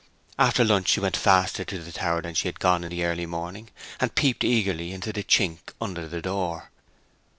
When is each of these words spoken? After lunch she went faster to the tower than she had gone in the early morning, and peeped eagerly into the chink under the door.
After 0.39 0.65
lunch 0.65 0.87
she 0.89 0.99
went 0.99 1.15
faster 1.15 1.63
to 1.63 1.77
the 1.77 1.91
tower 1.91 2.23
than 2.23 2.33
she 2.33 2.47
had 2.47 2.59
gone 2.59 2.83
in 2.83 2.89
the 2.89 3.03
early 3.05 3.27
morning, 3.27 3.69
and 3.99 4.15
peeped 4.15 4.43
eagerly 4.43 4.93
into 4.93 5.13
the 5.13 5.23
chink 5.23 5.59
under 5.79 6.07
the 6.07 6.23
door. 6.23 6.71